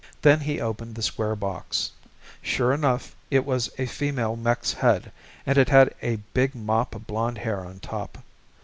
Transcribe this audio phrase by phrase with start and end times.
[0.23, 1.91] Then he opened the square box.
[2.41, 5.11] Sure enough, it was a female mech's head
[5.45, 8.17] and it had a big mop of blonde hair on top.